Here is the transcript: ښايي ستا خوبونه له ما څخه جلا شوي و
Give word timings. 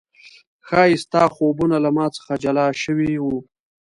ښايي 0.67 0.95
ستا 1.03 1.23
خوبونه 1.35 1.77
له 1.83 1.89
ما 1.97 2.05
څخه 2.15 2.33
جلا 2.43 2.67
شوي 2.83 3.13
و 3.21 3.25